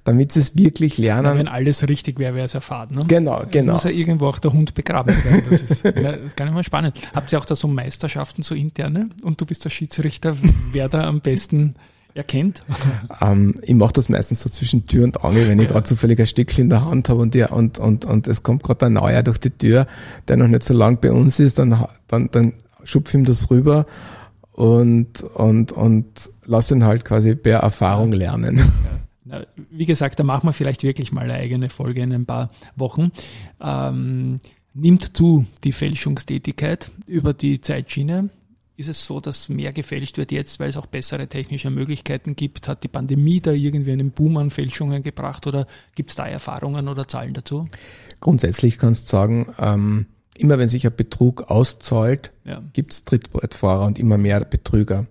[0.05, 1.25] damit sie es wirklich lernen.
[1.25, 2.91] Ja, wenn alles richtig wäre, wäre es erfahren.
[2.95, 3.05] Ne?
[3.09, 3.73] Genau, genau.
[3.73, 5.43] muss ja irgendwo auch der Hund begraben sein.
[5.51, 6.97] Das ist, ja, kann ich mal spannend.
[7.15, 9.09] Habt ihr auch da so Meisterschaften, so interne?
[9.23, 10.37] Und du bist der Schiedsrichter,
[10.73, 11.77] wer da am besten
[12.15, 12.63] erkennt?
[13.21, 16.27] ähm, ich mache das meistens so zwischen Tür und Angel, wenn ich gerade zufällig ein
[16.27, 19.39] Stückchen in der Hand habe und, und, und, und es kommt gerade ein Neuer durch
[19.39, 19.87] die Tür,
[20.29, 23.87] der noch nicht so lang bei uns ist, dann, dann, dann schupf ihm das rüber
[24.53, 28.61] und, und, und lass ihn halt quasi per Erfahrung lernen.
[29.25, 29.45] Ja.
[29.71, 33.13] Wie gesagt, da machen wir vielleicht wirklich mal eine eigene Folge in ein paar Wochen.
[33.61, 34.41] Ähm,
[34.75, 38.31] nimmt zu die Fälschungstätigkeit über die Zeitschiene.
[38.77, 42.69] Ist es so, dass mehr gefälscht wird jetzt, weil es auch bessere technische Möglichkeiten gibt?
[42.69, 46.89] Hat die Pandemie da irgendwie einen Boom an Fälschungen gebracht oder gibt es da Erfahrungen
[46.89, 47.67] oder Zahlen dazu?
[48.21, 50.07] Grundsätzlich kannst du sagen, ähm,
[50.39, 52.63] immer wenn sich ein Betrug auszahlt, ja.
[52.73, 55.07] gibt es Trittbrettfahrer und immer mehr Betrüger.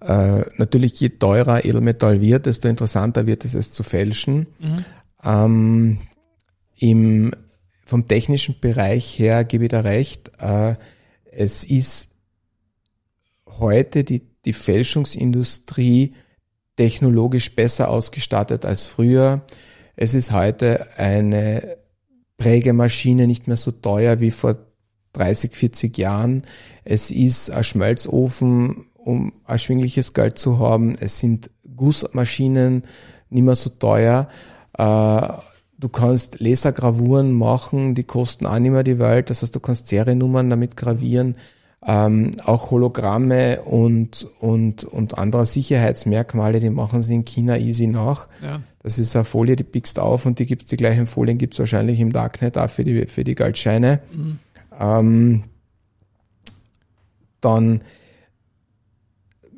[0.00, 4.46] Äh, natürlich, je teurer Edelmetall wird, desto interessanter wird es, es zu fälschen.
[4.58, 4.84] Mhm.
[5.22, 5.98] Ähm,
[6.78, 7.32] im,
[7.84, 10.74] vom technischen Bereich her gebe ich da recht, äh,
[11.30, 12.08] es ist
[13.58, 16.14] heute die, die Fälschungsindustrie
[16.76, 19.42] technologisch besser ausgestattet als früher.
[19.96, 21.78] Es ist heute eine
[22.36, 24.56] Prägemaschine nicht mehr so teuer wie vor
[25.14, 26.42] 30, 40 Jahren.
[26.84, 30.96] Es ist ein Schmelzofen, um erschwingliches Geld zu haben.
[30.96, 32.82] Es sind Gussmaschinen
[33.30, 34.28] nicht mehr so teuer.
[34.76, 35.28] Äh,
[35.78, 39.30] du kannst Lasergravuren machen, die kosten auch nicht mehr die Welt.
[39.30, 41.36] Das heißt, du kannst Seriennummern damit gravieren
[41.86, 48.26] ähm, auch Hologramme und, und, und andere Sicherheitsmerkmale, die machen sie in China easy nach.
[48.42, 48.60] Ja.
[48.82, 52.00] Das ist eine Folie, die pickst auf und die gibt's, die gleichen Folien gibt's wahrscheinlich
[52.00, 54.00] im Darknet auch für die, für die Geldscheine.
[54.12, 54.38] Mhm.
[54.78, 55.42] Ähm,
[57.40, 57.82] dann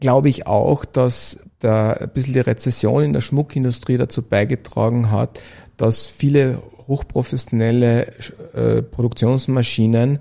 [0.01, 5.41] glaube ich auch, dass da ein bisschen die Rezession in der Schmuckindustrie dazu beigetragen hat,
[5.77, 8.13] dass viele hochprofessionelle
[8.55, 10.21] äh, Produktionsmaschinen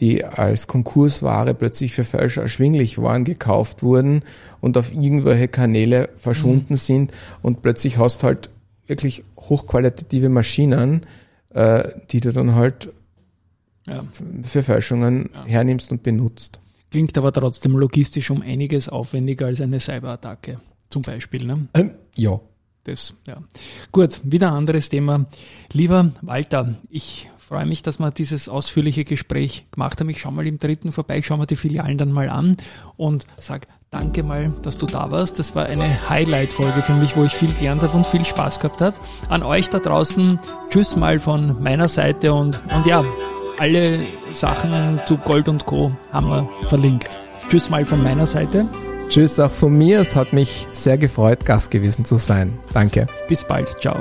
[0.00, 4.22] die als Konkursware plötzlich für Fälscher erschwinglich waren, gekauft wurden
[4.60, 6.78] und auf irgendwelche Kanäle verschwunden mhm.
[6.78, 8.50] sind und plötzlich hast halt
[8.86, 11.06] wirklich hochqualitative Maschinen,
[11.50, 12.90] äh, die du dann halt
[13.86, 14.02] ja.
[14.42, 15.44] für Fälschungen ja.
[15.46, 16.58] hernimmst und benutzt.
[16.90, 21.44] Klingt aber trotzdem logistisch um einiges aufwendiger als eine Cyberattacke, zum Beispiel.
[21.44, 21.68] Ne?
[21.74, 22.40] Ähm, ja.
[22.84, 23.36] Das, ja.
[23.92, 25.26] Gut, wieder ein anderes Thema.
[25.72, 30.08] Lieber Walter, ich freue mich, dass wir dieses ausführliche Gespräch gemacht haben.
[30.08, 32.56] Ich schaue mal im dritten vorbei, ich schaue mir die Filialen dann mal an
[32.96, 35.40] und sage danke mal, dass du da warst.
[35.40, 38.80] Das war eine Highlight-Folge für mich, wo ich viel gelernt habe und viel Spaß gehabt
[38.80, 38.94] habe.
[39.28, 40.38] An euch da draußen,
[40.70, 43.04] tschüss mal von meiner Seite und, und ja,
[43.58, 43.98] alle
[44.32, 45.90] Sachen zu Gold und Co.
[46.12, 47.18] haben wir verlinkt.
[47.48, 48.68] Tschüss mal von meiner Seite.
[49.08, 49.98] Tschüss auch von mir.
[49.98, 52.56] Es hat mich sehr gefreut, Gast gewesen zu sein.
[52.72, 53.08] Danke.
[53.26, 53.68] Bis bald.
[53.80, 53.98] Ciao.